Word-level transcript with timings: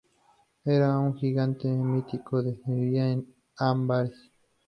Era 0.65 0.97
un 0.97 1.13
gigante 1.15 1.67
mítico 1.67 2.41
que 2.41 2.57
vivía 2.65 3.07
en 3.11 3.35
Amberes. 3.55 4.31